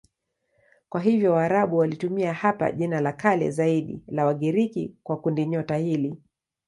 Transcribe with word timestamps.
Kwa 0.89 1.01
hiyo 1.01 1.33
Waarabu 1.33 1.77
walitumia 1.77 2.33
hapa 2.33 2.71
jina 2.71 3.01
la 3.01 3.13
kale 3.13 3.51
zaidi 3.51 4.03
la 4.07 4.25
Wagiriki 4.25 4.95
kwa 5.03 5.17
kundinyota 5.17 5.77
hili. 5.77 6.17